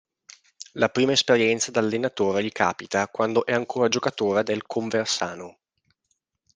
La 0.71 0.89
prima 0.89 1.11
esperienza 1.11 1.69
da 1.69 1.79
allenatore 1.79 2.43
gli 2.43 2.51
capita 2.51 3.07
quando 3.07 3.45
è 3.45 3.53
ancora 3.53 3.87
giocatore 3.87 4.41
del 4.41 4.65
Conversano. 4.65 5.59